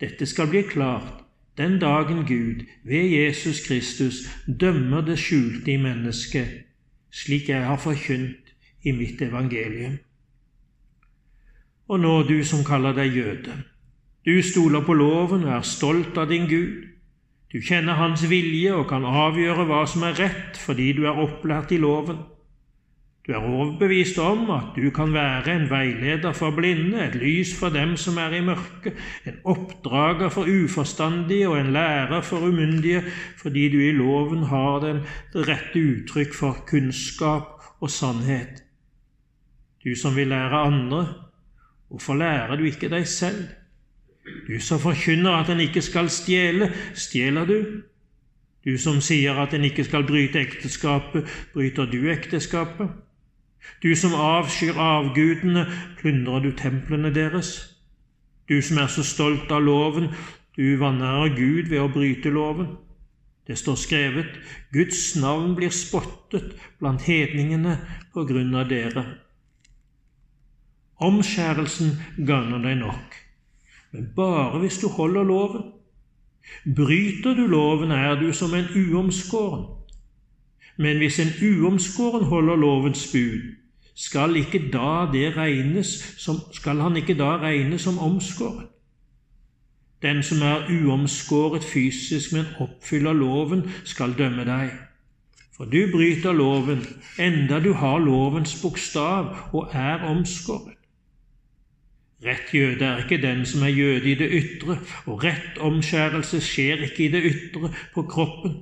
Dette 0.00 0.26
skal 0.26 0.50
bli 0.50 0.62
klart 0.66 1.24
den 1.58 1.78
dagen 1.82 2.24
Gud 2.26 2.64
ved 2.84 3.10
Jesus 3.14 3.66
Kristus 3.66 4.24
dømmer 4.46 5.06
det 5.06 5.18
skjulte 5.18 5.72
i 5.72 5.76
mennesket 5.82 6.64
slik 7.10 7.48
jeg 7.48 7.64
har 7.64 7.80
forkynt 7.80 8.52
i 8.84 8.92
mitt 8.92 9.22
evangelium. 9.22 9.98
Og 11.88 12.00
nå, 12.00 12.14
du 12.28 12.44
som 12.44 12.64
kaller 12.66 12.92
deg 12.96 13.16
jøde, 13.16 13.54
du 14.26 14.42
stoler 14.44 14.84
på 14.84 14.94
loven 14.94 15.46
og 15.46 15.54
er 15.56 15.64
stolt 15.64 16.18
av 16.20 16.28
din 16.28 16.48
Gud. 16.50 16.84
Du 17.48 17.62
kjenner 17.64 17.96
Hans 17.96 18.26
vilje 18.28 18.74
og 18.76 18.90
kan 18.90 19.06
avgjøre 19.08 19.64
hva 19.70 19.86
som 19.88 20.04
er 20.04 20.18
rett 20.20 20.58
fordi 20.60 20.90
du 20.98 21.06
er 21.08 21.16
opplært 21.22 21.72
i 21.72 21.80
loven. 21.80 22.20
Du 23.28 23.34
er 23.36 23.44
overbevist 23.44 24.16
om 24.24 24.46
at 24.50 24.70
du 24.72 24.86
kan 24.90 25.10
være 25.12 25.52
en 25.52 25.66
veileder 25.68 26.32
for 26.32 26.54
blinde, 26.56 27.02
et 27.04 27.14
lys 27.20 27.50
for 27.58 27.68
dem 27.68 27.90
som 28.00 28.16
er 28.16 28.32
i 28.32 28.40
mørket, 28.40 28.94
en 29.28 29.34
oppdrager 29.44 30.30
for 30.32 30.48
uforstandige 30.48 31.48
og 31.48 31.58
en 31.60 31.72
lærer 31.74 32.22
for 32.24 32.46
umyndige, 32.46 33.02
fordi 33.36 33.68
du 33.68 33.82
i 33.84 33.90
loven 33.92 34.46
har 34.48 34.80
den 34.80 35.02
rette 35.36 35.82
uttrykk 35.82 36.32
for 36.34 36.56
kunnskap 36.70 37.66
og 37.80 37.90
sannhet. 37.90 38.62
Du 39.84 39.92
som 39.96 40.16
vil 40.16 40.32
lære 40.32 40.62
andre, 40.64 41.02
hvorfor 41.88 42.14
lærer 42.14 42.56
du 42.56 42.64
ikke 42.64 42.88
deg 42.88 43.04
selv? 43.06 43.42
Du 44.48 44.56
som 44.60 44.80
forkynner 44.80 45.36
at 45.36 45.50
en 45.52 45.60
ikke 45.60 45.82
skal 45.84 46.08
stjele, 46.08 46.70
stjeler 46.94 47.44
du? 47.44 47.60
Du 48.64 48.78
som 48.80 49.02
sier 49.04 49.36
at 49.36 49.52
en 49.52 49.68
ikke 49.68 49.84
skal 49.84 50.08
bryte 50.08 50.40
ekteskapet, 50.40 51.28
bryter 51.52 51.84
du 51.92 52.08
ekteskapet? 52.08 52.88
Du 53.82 53.94
som 53.96 54.14
avskyr 54.14 54.78
avgudene, 54.80 55.66
plyndrer 56.00 56.40
du 56.40 56.50
templene 56.56 57.12
deres? 57.14 57.74
Du 58.48 58.62
som 58.62 58.78
er 58.78 58.90
så 58.90 59.04
stolt 59.04 59.50
av 59.52 59.62
loven, 59.62 60.08
du 60.56 60.76
vanærer 60.80 61.34
Gud 61.36 61.68
ved 61.70 61.80
å 61.82 61.90
bryte 61.92 62.32
loven. 62.34 62.72
Det 63.46 63.56
står 63.58 63.78
skrevet, 63.80 64.34
Guds 64.72 65.14
navn 65.16 65.54
blir 65.56 65.72
spottet 65.72 66.56
blant 66.80 67.06
hedningene 67.06 67.78
på 68.12 68.26
grunn 68.28 68.52
av 68.58 68.68
dere. 68.68 69.04
Omskjærelsen 71.00 71.94
gagner 72.26 72.60
deg 72.64 72.80
nok, 72.82 73.16
men 73.94 74.10
bare 74.16 74.58
hvis 74.60 74.80
du 74.82 74.88
holder 74.92 75.24
loven. 75.24 75.70
Bryter 76.64 77.36
du 77.38 77.46
loven, 77.46 77.92
er 77.92 78.18
du 78.20 78.32
som 78.32 78.54
en 78.56 78.68
uomskåren. 78.74 79.77
Men 80.78 80.96
hvis 80.96 81.18
en 81.18 81.32
uomskåren 81.42 82.24
holder 82.24 82.56
lovens 82.56 83.08
bud, 83.12 83.54
skal, 83.98 84.36
ikke 84.36 84.60
da 84.72 85.08
det 85.12 85.36
regnes 85.36 85.90
som, 86.18 86.38
skal 86.54 86.80
han 86.80 86.96
ikke 86.96 87.16
da 87.18 87.36
regnes 87.42 87.82
som 87.82 87.98
omskåret? 87.98 88.68
Den 90.02 90.22
som 90.22 90.42
er 90.46 90.68
uomskåret 90.70 91.64
fysisk, 91.64 92.32
men 92.32 92.46
oppfyller 92.62 93.12
loven, 93.12 93.64
skal 93.84 94.14
dømme 94.18 94.44
deg. 94.46 94.70
For 95.56 95.66
du 95.66 95.90
bryter 95.90 96.32
loven, 96.32 96.84
enda 97.18 97.58
du 97.58 97.72
har 97.74 97.98
lovens 97.98 98.54
bokstav 98.62 99.34
og 99.50 99.74
er 99.74 100.06
omskåret. 100.06 100.78
Rett 102.22 102.54
jøde 102.54 102.84
er 102.84 103.02
ikke 103.02 103.18
den 103.22 103.42
som 103.46 103.62
er 103.66 103.74
jøde 103.74 104.10
i 104.10 104.14
det 104.18 104.30
ytre, 104.30 104.78
og 105.06 105.24
rett 105.24 105.58
omskjærelse 105.58 106.40
skjer 106.42 106.86
ikke 106.86 107.04
i 107.04 107.12
det 107.14 107.22
ytre, 107.26 107.70
på 107.94 108.02
kroppen. 108.06 108.60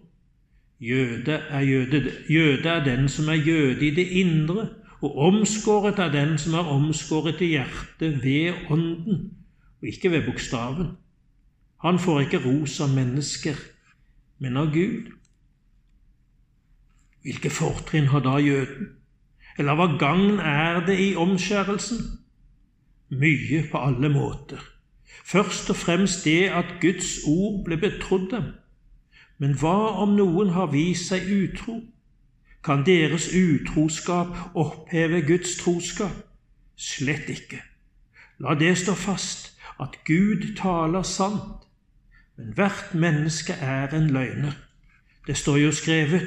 Jøde 0.81 1.33
er, 1.33 1.61
jøde, 1.61 2.13
jøde 2.31 2.69
er 2.69 2.85
den 2.85 3.09
som 3.09 3.29
er 3.29 3.41
jøde 3.41 3.87
i 3.87 3.91
det 3.91 4.07
indre, 4.07 4.69
og 5.01 5.19
omskåret 5.19 5.99
er 5.99 6.13
den 6.13 6.39
som 6.39 6.55
er 6.55 6.69
omskåret 6.69 7.41
i 7.41 7.47
hjertet 7.55 8.25
ved 8.25 8.53
Ånden, 8.71 9.31
og 9.81 9.89
ikke 9.89 10.11
ved 10.11 10.27
bokstaven. 10.27 10.87
Han 11.85 11.99
får 11.99 12.21
ikke 12.21 12.43
ros 12.45 12.81
av 12.81 12.93
mennesker, 12.93 13.57
men 14.39 14.57
av 14.57 14.73
Gud. 14.73 15.13
Hvilke 17.23 17.51
fortrinn 17.51 18.13
har 18.13 18.25
da 18.25 18.37
jøden? 18.41 18.93
Eller 19.59 19.77
hva 19.77 19.87
gagn 19.99 20.39
er 20.39 20.83
det 20.87 20.99
i 21.01 21.15
omskjærelsen? 21.17 22.01
Mye 23.11 23.65
på 23.71 23.81
alle 23.81 24.09
måter. 24.13 24.61
Først 25.25 25.71
og 25.71 25.77
fremst 25.77 26.25
det 26.25 26.51
at 26.53 26.77
Guds 26.81 27.17
ord 27.27 27.65
ble 27.65 27.79
betrodd 27.81 28.29
dem. 28.31 28.53
Men 29.39 29.57
hva 29.61 30.01
om 30.03 30.17
noen 30.17 30.55
har 30.57 30.73
vist 30.73 31.11
seg 31.13 31.29
utro? 31.29 31.81
Kan 32.65 32.83
deres 32.87 33.29
utroskap 33.35 34.33
oppheve 34.55 35.21
Guds 35.27 35.57
troskap? 35.61 36.25
Slett 36.77 37.29
ikke. 37.31 37.61
La 38.43 38.55
det 38.55 38.75
stå 38.79 38.95
fast 38.99 39.53
at 39.81 40.01
Gud 40.05 40.57
taler 40.57 41.03
sant, 41.03 41.65
men 42.37 42.53
hvert 42.57 42.95
menneske 42.95 43.53
er 43.53 43.95
en 43.97 44.11
løgner. 44.11 44.57
Det 45.27 45.37
står 45.37 45.57
jo 45.57 45.73
skrevet 45.73 46.27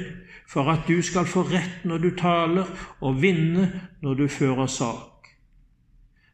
for 0.50 0.70
at 0.70 0.88
du 0.88 1.02
skal 1.02 1.26
få 1.26 1.42
rett 1.46 1.84
når 1.84 1.98
du 1.98 2.10
taler, 2.18 2.66
og 3.00 3.22
vinne 3.22 3.68
når 4.02 4.14
du 4.14 4.28
fører 4.28 4.66
sak. 4.66 5.28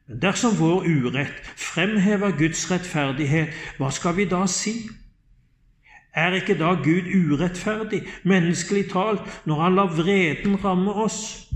Men 0.09 0.23
dersom 0.23 0.57
vår 0.59 0.87
urett 0.87 1.51
fremhever 1.57 2.33
Guds 2.39 2.71
rettferdighet, 2.71 3.53
hva 3.79 3.91
skal 3.91 4.17
vi 4.17 4.25
da 4.31 4.47
si? 4.47 4.73
Er 6.17 6.33
ikke 6.33 6.57
da 6.59 6.73
Gud 6.81 7.11
urettferdig, 7.13 8.03
menneskelig 8.25 8.87
talt, 8.91 9.21
når 9.45 9.63
han 9.63 9.75
lar 9.77 9.91
vreden 9.93 10.57
ramme 10.65 10.93
oss? 10.93 11.49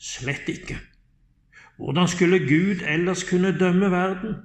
Slett 0.00 0.48
ikke. 0.48 0.78
Hvordan 1.76 2.08
skulle 2.08 2.38
Gud 2.38 2.80
ellers 2.88 3.24
kunne 3.28 3.58
dømme 3.58 3.90
verden? 3.90 4.36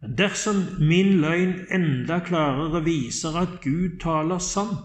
Men 0.00 0.16
dersom 0.18 0.56
min 0.80 1.20
løgn 1.20 1.52
enda 1.72 2.18
klarere 2.24 2.84
viser 2.84 3.36
at 3.40 3.60
Gud 3.64 3.98
taler 4.00 4.38
sant, 4.38 4.80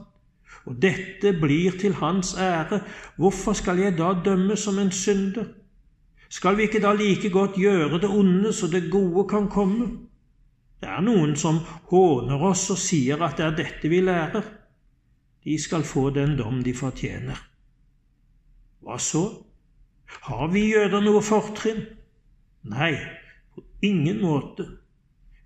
og 0.66 0.76
dette 0.82 1.34
blir 1.40 1.80
til 1.80 1.94
Hans 1.94 2.36
ære, 2.38 2.82
hvorfor 3.18 3.54
skal 3.54 3.80
jeg 3.80 3.98
da 3.98 4.12
dømme 4.26 4.58
som 4.58 4.80
en 4.80 4.92
synder? 4.92 5.46
Skal 6.30 6.58
vi 6.58 6.68
ikke 6.68 6.82
da 6.84 6.94
like 6.94 7.30
godt 7.30 7.56
gjøre 7.56 8.02
det 8.02 8.10
onde 8.10 8.54
så 8.54 8.68
det 8.68 8.92
gode 8.92 9.28
kan 9.30 9.48
komme? 9.50 10.09
Det 10.80 10.88
er 10.88 11.04
noen 11.04 11.36
som 11.40 11.60
håner 11.92 12.44
oss 12.50 12.70
og 12.72 12.80
sier 12.80 13.20
at 13.26 13.38
det 13.40 13.46
er 13.46 13.58
dette 13.58 13.92
vi 13.92 14.00
lærer. 14.06 14.46
De 15.44 15.56
skal 15.60 15.84
få 15.88 16.10
den 16.16 16.38
dom 16.40 16.62
de 16.64 16.74
fortjener. 16.76 17.40
Hva 18.84 18.98
så? 19.00 19.24
Har 20.30 20.48
vi 20.54 20.70
jøder 20.72 21.04
noe 21.04 21.22
fortrinn? 21.24 21.84
Nei, 22.70 22.94
på 23.54 23.64
ingen 23.86 24.22
måte. 24.24 24.66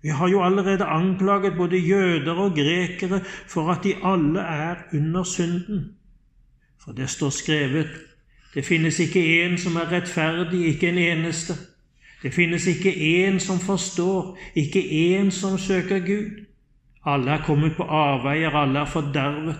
Vi 0.04 0.12
har 0.12 0.28
jo 0.28 0.42
allerede 0.44 0.84
anklaget 0.84 1.56
både 1.56 1.80
jøder 1.80 2.40
og 2.46 2.56
grekere 2.56 3.22
for 3.24 3.70
at 3.72 3.84
de 3.84 3.94
alle 4.04 4.40
er 4.40 4.82
under 4.92 5.22
synden. 5.24 5.86
For 6.78 6.92
det 6.92 7.08
står 7.10 7.30
skrevet 7.30 7.94
det 8.54 8.62
finnes 8.62 9.00
ikke 9.02 9.18
én 9.18 9.56
som 9.58 9.76
er 9.76 9.90
rettferdig, 9.90 10.60
ikke 10.74 10.92
en 10.92 10.98
eneste. 10.98 11.56
Det 12.24 12.32
finnes 12.32 12.66
ikke 12.66 12.88
én 12.88 13.38
som 13.38 13.58
forstår, 13.60 14.38
ikke 14.56 14.80
én 14.80 15.30
som 15.30 15.58
søker 15.58 15.98
Gud. 16.00 16.44
Alle 17.04 17.30
er 17.30 17.42
kommet 17.44 17.76
på 17.76 17.82
avveier, 17.82 18.50
alle 18.50 18.78
er 18.80 18.88
fordervet. 18.88 19.58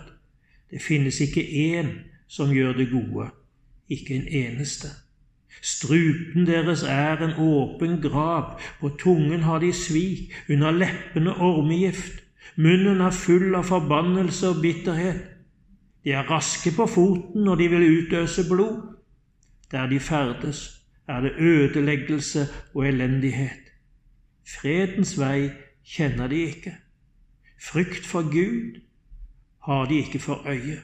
Det 0.71 0.83
finnes 0.83 1.21
ikke 1.21 1.42
én 1.44 1.90
som 2.28 2.52
gjør 2.52 2.73
det 2.73 2.88
gode, 2.90 3.26
ikke 3.88 4.14
en 4.14 4.28
eneste. 4.28 4.88
Strupen 5.62 6.47
deres 6.47 6.83
er 6.83 7.21
en 7.21 7.35
åpen 7.38 8.00
grav, 8.02 8.61
på 8.80 8.88
tungen 8.88 9.42
har 9.42 9.59
de 9.59 9.73
svik, 9.73 10.33
under 10.50 10.71
leppene 10.71 11.37
ormegift. 11.37 12.25
Munnen 12.56 13.00
er 13.00 13.11
full 13.11 13.54
av 13.54 13.68
forbannelse 13.68 14.49
og 14.49 14.62
bitterhet. 14.62 15.21
De 16.04 16.16
er 16.16 16.30
raske 16.30 16.73
på 16.76 16.87
foten 16.87 17.44
når 17.44 17.61
de 17.61 17.68
vil 17.68 17.87
utøse 17.99 18.49
blod. 18.49 18.80
Der 19.71 19.87
de 19.87 20.00
ferdes, 20.00 20.83
er 21.08 21.20
det 21.20 21.32
ødeleggelse 21.38 22.46
og 22.75 22.88
elendighet. 22.88 23.61
Fredens 24.61 25.18
vei 25.20 25.50
kjenner 25.84 26.26
de 26.28 26.40
ikke. 26.49 26.75
Frykt 27.61 28.06
for 28.06 28.23
Gud 28.23 28.80
har 29.64 29.84
de 29.84 29.94
ikke 29.94 30.18
for 30.18 30.49
øye. 30.49 30.80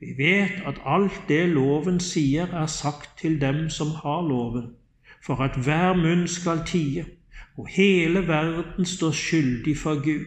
Vi 0.00 0.06
vet 0.18 0.62
at 0.66 0.80
alt 0.86 1.22
det 1.28 1.48
loven 1.48 2.00
sier, 2.00 2.46
er 2.46 2.66
sagt 2.66 3.18
til 3.18 3.40
dem 3.40 3.70
som 3.70 3.86
har 3.86 4.22
loven, 4.28 4.74
for 5.22 5.36
at 5.44 5.56
hver 5.64 5.94
munn 5.94 6.28
skal 6.28 6.62
tie, 6.66 7.04
og 7.56 7.68
hele 7.68 8.28
verden 8.28 8.84
står 8.84 9.10
skyldig 9.10 9.76
for 9.76 9.94
Gud. 10.04 10.24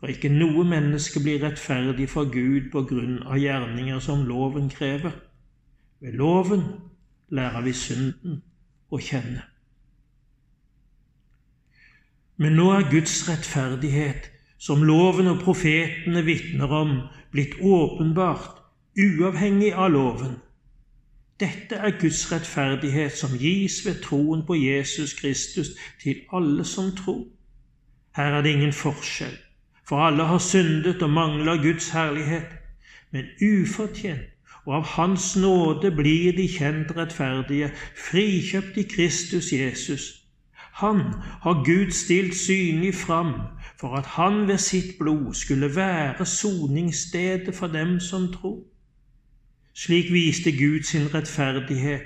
For 0.00 0.06
ikke 0.06 0.28
noe 0.28 0.64
menneske 0.64 1.20
blir 1.20 1.44
rettferdig 1.44 2.08
for 2.08 2.24
Gud 2.32 2.70
på 2.72 2.82
grunn 2.88 3.22
av 3.22 3.38
gjerninger 3.38 4.00
som 4.04 4.24
loven 4.28 4.68
krever. 4.72 5.12
Ved 6.00 6.12
loven 6.12 6.64
lærer 7.34 7.64
vi 7.66 7.72
synden 7.72 8.40
å 8.90 9.00
kjenne. 9.02 9.42
Men 12.36 12.56
nå 12.58 12.70
er 12.74 12.88
Guds 12.90 13.14
rettferdighet 13.28 14.30
som 14.58 14.82
loven 14.86 15.28
og 15.30 15.42
profetene 15.44 16.24
vitner 16.26 16.72
om, 16.72 16.96
blitt 17.30 17.58
åpenbart, 17.62 18.62
uavhengig 18.98 19.72
av 19.74 19.92
loven. 19.94 20.34
Dette 21.40 21.78
er 21.78 21.96
Guds 22.00 22.24
rettferdighet 22.30 23.14
som 23.18 23.34
gis 23.38 23.80
ved 23.86 24.02
troen 24.02 24.44
på 24.46 24.54
Jesus 24.58 25.14
Kristus 25.18 25.74
til 26.02 26.22
alle 26.32 26.64
som 26.64 26.92
tror. 26.96 27.24
Her 28.14 28.38
er 28.38 28.42
det 28.42 28.54
ingen 28.54 28.72
forskjell, 28.72 29.34
for 29.88 30.02
alle 30.06 30.26
har 30.30 30.38
syndet 30.38 31.02
og 31.02 31.10
mangler 31.10 31.62
Guds 31.62 31.90
herlighet. 31.90 32.54
Men 33.10 33.26
ufortjent 33.42 34.33
og 34.66 34.74
av 34.74 34.84
Hans 34.96 35.36
nåde 35.36 35.90
blir 35.90 36.32
de 36.36 36.48
kjent 36.48 36.96
rettferdige, 36.96 37.70
frikjøpt 37.96 38.76
i 38.80 38.86
Kristus 38.88 39.52
Jesus. 39.52 40.24
Han 40.74 41.00
har 41.44 41.64
Gud 41.64 41.90
stilt 41.90 42.34
synlig 42.36 42.94
fram 42.94 43.34
for 43.80 43.96
at 43.96 44.06
han 44.06 44.48
ved 44.48 44.58
sitt 44.58 44.98
blod 44.98 45.34
skulle 45.34 45.76
være 45.76 46.26
soningsstedet 46.26 47.54
for 47.54 47.66
dem 47.66 48.00
som 48.00 48.32
tror. 48.32 48.64
Slik 49.74 50.12
viste 50.12 50.52
Gud 50.52 50.82
sin 50.82 51.14
rettferdighet, 51.14 52.02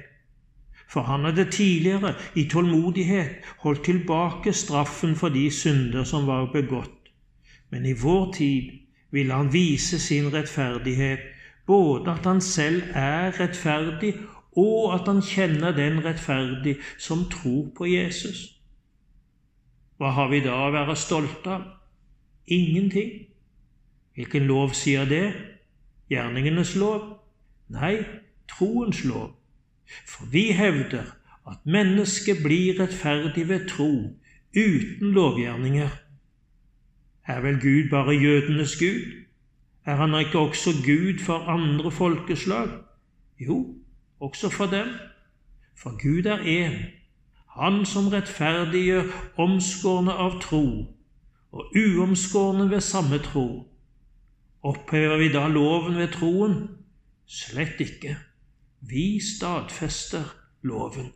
for 0.89 1.03
han 1.03 1.25
hadde 1.25 1.51
tidligere 1.51 2.15
i 2.35 2.45
tålmodighet 2.49 3.31
holdt 3.59 3.85
tilbake 3.85 4.53
straffen 4.53 5.17
for 5.17 5.29
de 5.29 5.51
synder 5.51 6.05
som 6.05 6.27
var 6.27 6.53
begått. 6.53 7.13
Men 7.71 7.87
i 7.87 7.93
vår 7.93 8.33
tid 8.33 8.71
ville 9.13 9.35
han 9.35 9.53
vise 9.53 10.01
sin 10.01 10.33
rettferdighet, 10.33 11.19
både 11.69 12.11
at 12.17 12.27
han 12.27 12.41
selv 12.41 12.83
er 12.97 13.35
rettferdig, 13.41 14.15
og 14.57 14.95
at 14.95 15.07
han 15.07 15.21
kjenner 15.23 15.75
den 15.77 16.01
rettferdig 16.05 16.79
som 16.99 17.27
tror 17.31 17.69
på 17.77 17.87
Jesus. 17.87 18.41
Hva 19.99 20.15
har 20.17 20.31
vi 20.33 20.41
da 20.41 20.57
å 20.65 20.73
være 20.73 20.97
stolte 20.97 21.53
av? 21.53 21.67
Ingenting. 22.49 23.29
Hvilken 24.17 24.49
lov 24.49 24.73
sier 24.75 25.05
det? 25.07 25.27
Gjerningenes 26.11 26.73
lov? 26.81 27.05
Nei, 27.69 28.01
troens 28.49 29.05
lov. 29.05 29.35
For 30.09 30.31
vi 30.33 30.49
hevder 30.57 31.13
at 31.49 31.65
mennesket 31.69 32.41
blir 32.43 32.81
rettferdig 32.81 33.45
ved 33.49 33.69
tro, 33.69 33.93
uten 34.57 35.13
lovgjerninger. 35.13 35.93
Er 37.29 37.41
vel 37.45 37.61
Gud 37.61 37.91
bare 37.93 38.17
jødenes 38.17 38.79
Gud? 38.81 39.28
Er 39.89 39.95
han 39.95 40.15
ikke 40.21 40.39
også 40.39 40.71
Gud 40.85 41.19
for 41.25 41.39
andre 41.39 41.91
folkeslag? 41.91 42.69
Jo, 43.41 43.75
også 44.21 44.51
for 44.51 44.67
dem. 44.67 44.89
For 45.77 45.91
Gud 46.03 46.25
er 46.25 46.39
én 46.45 46.77
han 47.59 47.87
som 47.87 48.09
rettferdiggjør 48.13 49.07
omskårne 49.41 50.13
av 50.13 50.37
tro 50.41 50.65
og 51.53 51.77
uomskårne 51.77 52.69
ved 52.71 52.81
samme 52.85 53.19
tro. 53.25 53.47
Opphever 54.63 55.17
vi 55.17 55.31
da 55.33 55.47
loven 55.49 55.97
ved 55.97 56.13
troen? 56.13 56.59
Slett 57.27 57.81
ikke. 57.81 58.17
Vi 58.81 59.21
stadfester 59.25 60.29
loven. 60.63 61.09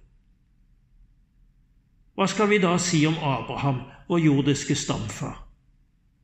Hva 2.14 2.26
skal 2.26 2.48
vi 2.48 2.58
da 2.62 2.78
si 2.78 3.04
om 3.06 3.20
Abraham, 3.20 3.84
vår 4.08 4.24
jordiske 4.24 4.74
stamfar? 4.74 5.36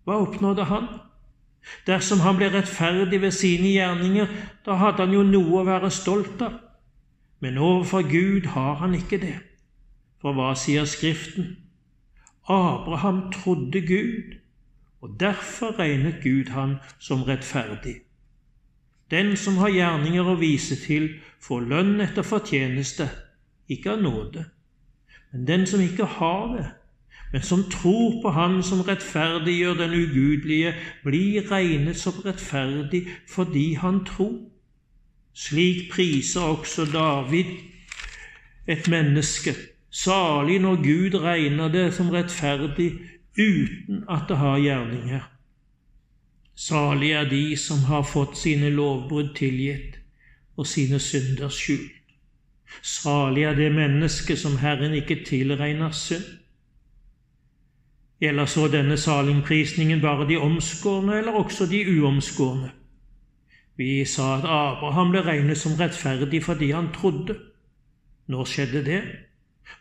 Hva 0.05 0.23
oppnådde 0.25 0.65
han? 0.65 0.89
Dersom 1.87 2.21
han 2.21 2.37
ble 2.37 2.49
rettferdig 2.53 3.21
ved 3.23 3.35
sine 3.35 3.73
gjerninger, 3.75 4.27
da 4.67 4.79
hadde 4.81 5.05
han 5.05 5.15
jo 5.15 5.23
noe 5.27 5.61
å 5.61 5.67
være 5.69 5.91
stolt 5.93 6.43
av. 6.45 6.59
Men 7.41 7.59
overfor 7.59 8.03
Gud 8.09 8.51
har 8.55 8.81
han 8.83 8.97
ikke 8.99 9.21
det. 9.23 9.37
For 10.19 10.35
hva 10.35 10.55
sier 10.59 10.89
Skriften? 10.89 11.57
Abraham 12.49 13.29
trodde 13.33 13.81
Gud, 13.87 14.39
og 15.01 15.21
derfor 15.21 15.79
regnet 15.79 16.23
Gud 16.23 16.51
han 16.57 16.79
som 16.99 17.23
rettferdig. 17.23 18.01
Den 19.11 19.37
som 19.37 19.57
har 19.57 19.73
gjerninger 19.73 20.27
å 20.27 20.37
vise 20.41 20.77
til, 20.77 21.09
får 21.41 21.69
lønn 21.71 22.01
etter 22.05 22.27
fortjeneste, 22.27 23.07
ikke 23.69 23.95
av 23.95 24.03
nåde. 24.03 24.45
Men 25.33 25.47
den 25.49 25.67
som 25.67 25.81
ikke 25.81 26.09
har 26.19 26.45
det, 26.57 26.67
men 27.33 27.43
som 27.43 27.65
tror 27.71 28.23
på 28.23 28.31
Han 28.31 28.63
som 28.63 28.81
rettferdiggjør 28.81 29.75
den 29.75 29.95
ugudelige, 29.95 30.75
blir 31.05 31.51
regnet 31.51 31.97
som 31.97 32.13
rettferdig 32.25 33.07
fordi 33.29 33.75
han 33.75 34.05
tror. 34.05 34.39
Slik 35.35 35.91
priser 35.93 36.41
også 36.41 36.85
David 36.93 37.45
et 38.67 38.89
menneske 38.89 39.55
Salig 39.91 40.59
når 40.61 40.77
Gud 40.83 41.15
regner 41.21 41.69
det 41.69 41.95
som 41.95 42.11
rettferdig 42.11 42.93
uten 43.39 44.05
at 44.11 44.29
det 44.29 44.37
har 44.37 44.59
gjerninger. 44.59 45.23
Salig 46.55 47.13
er 47.13 47.29
de 47.31 47.57
som 47.57 47.79
har 47.89 48.03
fått 48.03 48.37
sine 48.39 48.69
lovbrudd 48.71 49.33
tilgitt 49.37 49.97
og 50.57 50.67
sine 50.67 50.99
synder 51.01 51.49
skjult. 51.49 51.95
Salig 52.83 53.47
er 53.49 53.55
det 53.57 53.71
menneske 53.73 54.37
som 54.37 54.59
Herren 54.61 54.95
ikke 54.95 55.23
tilregner 55.25 55.91
synd. 55.91 56.27
Gjelder 58.21 58.47
så 58.47 58.67
denne 58.69 58.97
saligprisningen 58.97 60.01
bare 60.01 60.27
de 60.29 60.37
omskårne, 60.37 61.19
eller 61.19 61.33
også 61.33 61.67
de 61.71 61.85
uomskårne? 62.01 62.71
Vi 63.79 64.05
sa 64.05 64.33
at 64.39 64.45
Abraham 64.45 65.13
ble 65.15 65.21
regnet 65.23 65.59
som 65.59 65.77
rettferdig 65.79 66.41
fordi 66.45 66.71
han 66.75 66.89
trodde. 66.95 67.37
Når 68.27 68.45
skjedde 68.45 68.85
det? 68.85 69.03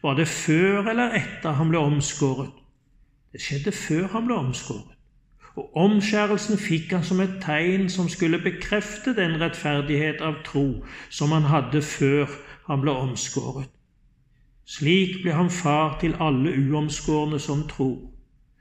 Var 0.04 0.14
det 0.14 0.28
før 0.28 0.90
eller 0.92 1.16
etter 1.18 1.58
han 1.58 1.72
ble 1.74 1.82
omskåret? 1.82 2.52
Det 3.34 3.42
skjedde 3.42 3.72
før 3.72 4.08
han 4.14 4.28
ble 4.28 4.38
omskåret. 4.38 4.94
Og 5.58 5.78
omskjærelsen 5.86 6.60
fikk 6.62 6.94
han 6.94 7.04
som 7.04 7.22
et 7.24 7.40
tegn 7.42 7.90
som 7.90 8.10
skulle 8.10 8.38
bekrefte 8.44 9.16
den 9.18 9.40
rettferdighet 9.42 10.22
av 10.22 10.44
tro 10.46 10.84
som 11.10 11.34
han 11.34 11.50
hadde 11.50 11.82
før 11.82 12.30
han 12.68 12.86
ble 12.86 12.94
omskåret. 12.94 13.72
Slik 14.70 15.24
ble 15.24 15.34
han 15.34 15.50
far 15.50 15.98
til 16.04 16.14
alle 16.22 16.54
uomskårne 16.54 17.40
som 17.42 17.66
tror, 17.72 17.98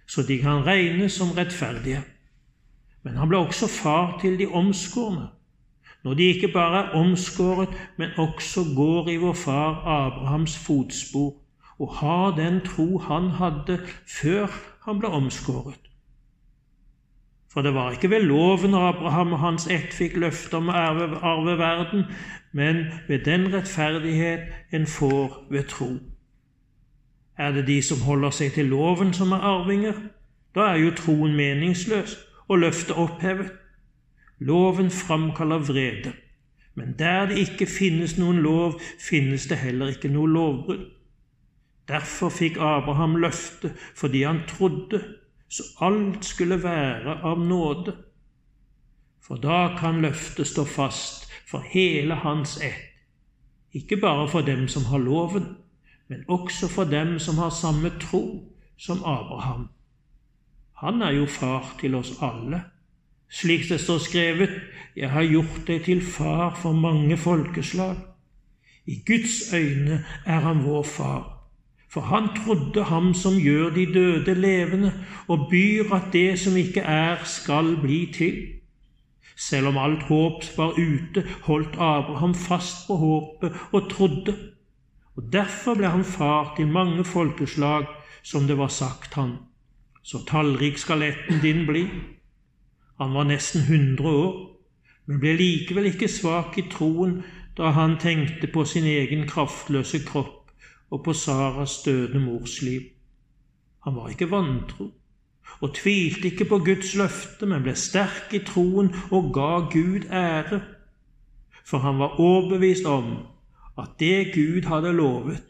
så 0.07 0.23
de 0.23 0.39
kan 0.39 0.67
regnes 0.67 1.13
som 1.13 1.31
rettferdige. 1.37 2.03
Men 3.03 3.17
han 3.17 3.29
ble 3.29 3.39
også 3.39 3.67
far 3.71 4.19
til 4.21 4.39
de 4.39 4.47
omskårne, 4.47 5.29
når 6.05 6.15
de 6.15 6.23
ikke 6.23 6.53
bare 6.53 6.85
er 6.85 6.91
omskåret, 6.99 7.69
men 7.99 8.11
også 8.19 8.61
går 8.77 9.09
i 9.09 9.17
vår 9.17 9.33
far 9.33 9.83
Abrahams 9.87 10.59
fotspor 10.59 11.35
og 11.79 11.95
har 11.95 12.37
den 12.37 12.61
tro 12.61 12.99
han 12.99 13.31
hadde 13.31 13.81
før 14.21 14.47
han 14.85 14.99
ble 14.99 15.09
omskåret. 15.09 15.81
For 17.53 17.63
det 17.63 17.75
var 17.75 17.91
ikke 17.91 18.11
ved 18.11 18.21
loven 18.21 18.75
Abraham 18.75 19.33
og 19.33 19.39
hans 19.39 19.67
ett 19.67 19.95
fikk 19.95 20.17
løfte 20.21 20.59
om 20.59 20.69
å 20.69 20.77
arve 20.77 21.59
verden, 21.59 22.05
men 22.53 22.85
ved 23.09 23.25
den 23.25 23.49
rettferdighet 23.55 24.73
en 24.73 24.87
får 24.87 25.47
ved 25.51 25.65
tro. 25.73 25.89
Er 27.39 27.53
det 27.53 27.67
de 27.67 27.83
som 27.83 28.01
holder 28.01 28.31
seg 28.31 28.53
til 28.53 28.71
loven, 28.73 29.13
som 29.13 29.33
er 29.33 29.45
arvinger? 29.45 29.99
Da 30.55 30.71
er 30.73 30.81
jo 30.81 30.95
troen 30.97 31.37
meningsløs 31.37 32.17
og 32.49 32.59
løftet 32.59 32.97
opphevet. 32.97 33.53
Loven 34.39 34.91
framkaller 34.91 35.59
vrede, 35.59 36.13
men 36.75 36.95
der 36.99 37.27
det 37.27 37.39
ikke 37.39 37.67
finnes 37.67 38.19
noen 38.19 38.43
lov, 38.45 38.81
finnes 39.01 39.47
det 39.49 39.59
heller 39.59 39.93
ikke 39.93 40.13
noe 40.13 40.29
lovbrudd. 40.29 40.85
Derfor 41.89 42.29
fikk 42.29 42.57
Abraham 42.61 43.17
løftet 43.23 43.77
fordi 43.95 44.23
han 44.23 44.43
trodde 44.49 45.01
så 45.49 45.63
alt 45.81 46.25
skulle 46.25 46.59
være 46.63 47.21
av 47.23 47.39
nåde. 47.39 47.95
For 49.23 49.37
da 49.37 49.77
kan 49.79 50.03
løftet 50.03 50.47
stå 50.47 50.65
fast 50.65 51.31
for 51.47 51.65
hele 51.71 52.15
hans 52.15 52.57
ett, 52.63 52.83
ikke 53.73 53.97
bare 54.01 54.29
for 54.29 54.41
dem 54.41 54.69
som 54.69 54.85
har 54.91 54.99
loven, 54.99 55.47
men 56.09 56.25
også 56.29 56.69
for 56.69 56.85
dem 56.85 57.19
som 57.19 57.39
har 57.39 57.51
samme 57.51 57.91
tro 58.01 58.53
som 58.79 58.99
Abraham. 58.99 59.69
Han 60.77 61.03
er 61.03 61.11
jo 61.11 61.27
far 61.27 61.77
til 61.81 61.95
oss 61.95 62.13
alle. 62.23 62.63
Slik 63.33 63.69
det 63.69 63.81
står 63.81 63.99
skrevet, 63.99 64.51
jeg 64.97 65.11
har 65.11 65.25
gjort 65.25 65.63
deg 65.67 65.85
til 65.85 66.03
far 66.03 66.55
for 66.55 66.73
mange 66.73 67.17
folkeslag. 67.17 67.97
I 68.87 69.03
Guds 69.07 69.53
øyne 69.55 70.05
er 70.27 70.41
han 70.41 70.65
vår 70.65 70.83
far. 70.83 71.33
For 71.91 72.01
han 72.01 72.29
trodde 72.37 72.85
ham 72.85 73.15
som 73.15 73.39
gjør 73.41 73.71
de 73.75 73.87
døde 73.95 74.35
levende, 74.35 74.93
og 75.29 75.49
byr 75.51 75.95
at 75.95 76.13
det 76.13 76.39
som 76.39 76.57
ikke 76.57 76.81
er, 76.81 77.25
skal 77.25 77.77
bli 77.81 78.13
til. 78.15 78.37
Selv 79.37 79.67
om 79.67 79.79
alt 79.79 80.03
håp 80.03 80.45
var 80.57 80.77
ute, 80.77 81.25
holdt 81.43 81.75
Abraham 81.75 82.35
fast 82.35 82.87
på 82.87 82.97
håpet 82.97 83.53
og 83.73 83.91
trodde. 83.91 84.37
Og 85.17 85.33
Derfor 85.33 85.75
ble 85.75 85.89
han 85.89 86.05
far 86.05 86.55
til 86.57 86.69
mange 86.69 87.05
folkeslag, 87.05 87.87
som 88.23 88.47
det 88.47 88.59
var 88.59 88.69
sagt 88.69 89.15
han. 89.15 89.39
Så 90.03 90.21
tallrik 90.29 90.79
skal 90.79 90.99
letten 90.99 91.41
din 91.43 91.65
bli. 91.67 91.87
Han 93.01 93.15
var 93.15 93.25
nesten 93.25 93.61
100 93.61 94.11
år, 94.11 94.35
men 95.07 95.21
ble 95.21 95.37
likevel 95.37 95.89
ikke 95.91 96.09
svak 96.09 96.59
i 96.59 96.67
troen 96.71 97.23
da 97.57 97.73
han 97.73 97.97
tenkte 98.01 98.51
på 98.53 98.65
sin 98.65 98.85
egen 98.85 99.25
kraftløse 99.29 100.03
kropp 100.05 100.53
og 100.91 101.03
på 101.05 101.13
Saras 101.13 101.83
døde 101.85 102.21
mors 102.21 102.61
liv. 102.63 102.83
Han 103.85 103.97
var 103.97 104.09
ikke 104.13 104.31
vantro 104.31 104.91
og 105.61 105.75
tvilte 105.75 106.29
ikke 106.29 106.45
på 106.45 106.59
Guds 106.59 106.95
løfte, 106.99 107.47
men 107.47 107.63
ble 107.63 107.75
sterk 107.79 108.35
i 108.35 108.43
troen 108.45 108.91
og 109.11 109.33
ga 109.35 109.53
Gud 109.73 110.09
ære. 110.11 110.61
For 111.65 111.79
han 111.79 111.99
var 111.99 112.21
overbevist 112.21 112.87
om 112.87 113.15
at 113.79 113.97
det 114.01 114.33
Gud 114.35 114.69
hadde 114.69 114.93
lovet, 114.93 115.43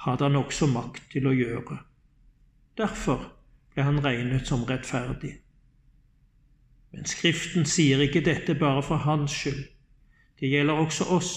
hadde 0.00 0.24
han 0.24 0.36
også 0.36 0.66
makt 0.66 1.02
til 1.12 1.26
å 1.26 1.34
gjøre. 1.34 1.78
Derfor 2.78 3.24
ble 3.74 3.86
han 3.86 4.02
regnet 4.04 4.46
som 4.46 4.64
rettferdig. 4.68 5.32
Men 6.94 7.08
Skriften 7.10 7.66
sier 7.66 8.02
ikke 8.04 8.22
dette 8.22 8.54
bare 8.54 8.82
for 8.82 9.02
hans 9.02 9.34
skyld. 9.34 9.64
Det 10.40 10.50
gjelder 10.50 10.82
også 10.84 11.08
oss 11.14 11.34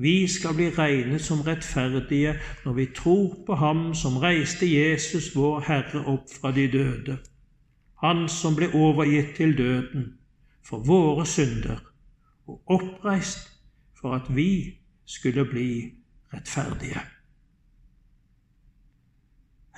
vi 0.00 0.28
skal 0.28 0.54
bli 0.54 0.70
regnet 0.70 1.20
som 1.20 1.42
rettferdige 1.44 2.36
når 2.64 2.72
vi 2.72 2.86
tror 2.96 3.34
på 3.46 3.54
Ham 3.54 3.94
som 3.94 4.16
reiste 4.22 4.66
Jesus, 4.66 5.34
vår 5.36 5.60
Herre, 5.66 6.04
opp 6.06 6.30
fra 6.30 6.52
de 6.56 6.68
døde. 6.72 7.18
Han 8.00 8.28
som 8.28 8.56
ble 8.56 8.70
overgitt 8.74 9.34
til 9.36 9.56
døden 9.58 10.06
for 10.64 10.80
våre 10.86 11.26
synder 11.26 11.82
og 12.46 12.62
oppreist 12.66 13.50
for 14.00 14.16
at 14.16 14.30
vi 14.32 14.79
skulle 15.10 15.44
bli 15.44 15.70
rettferdige. 16.34 17.00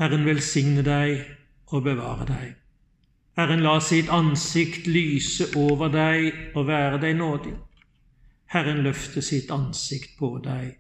Herren 0.01 0.27
velsigne 0.27 0.85
deg 0.85 1.23
og 1.73 1.87
bevare 1.87 2.27
deg. 2.29 2.51
Herren 3.37 3.65
la 3.65 3.79
sitt 3.81 4.11
ansikt 4.13 4.87
lyse 4.87 5.49
over 5.57 5.89
deg 5.93 6.53
og 6.57 6.67
være 6.69 7.01
deg 7.01 7.17
nådig. 7.17 7.55
Herren 8.53 8.83
løfte 8.85 9.25
sitt 9.25 9.51
ansikt 9.55 10.19
på 10.19 10.35
deg 10.45 10.75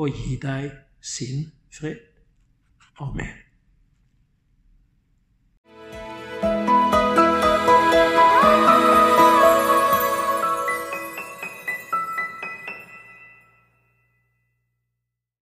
og 0.00 0.16
gi 0.16 0.38
deg 0.40 0.70
sin 1.04 1.50
fred. 1.76 2.00
Amen. 3.00 3.49